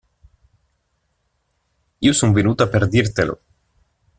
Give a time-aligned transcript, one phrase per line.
[2.11, 3.37] Io son venuta per dirtelo.